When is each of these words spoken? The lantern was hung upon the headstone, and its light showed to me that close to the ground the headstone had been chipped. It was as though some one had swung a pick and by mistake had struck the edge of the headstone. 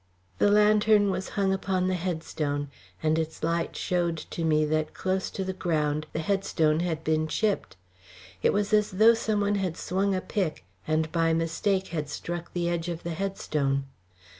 The 0.39 0.49
lantern 0.49 1.11
was 1.11 1.29
hung 1.37 1.53
upon 1.53 1.87
the 1.87 1.93
headstone, 1.93 2.71
and 3.03 3.19
its 3.19 3.43
light 3.43 3.75
showed 3.75 4.17
to 4.17 4.43
me 4.43 4.65
that 4.65 4.95
close 4.95 5.29
to 5.29 5.43
the 5.43 5.53
ground 5.53 6.07
the 6.11 6.21
headstone 6.21 6.79
had 6.79 7.03
been 7.03 7.27
chipped. 7.27 7.77
It 8.41 8.51
was 8.51 8.73
as 8.73 8.89
though 8.93 9.13
some 9.13 9.41
one 9.41 9.53
had 9.61 9.77
swung 9.77 10.15
a 10.15 10.21
pick 10.21 10.65
and 10.87 11.11
by 11.11 11.33
mistake 11.33 11.89
had 11.89 12.09
struck 12.09 12.51
the 12.53 12.67
edge 12.67 12.89
of 12.89 13.03
the 13.03 13.13
headstone. 13.13 13.83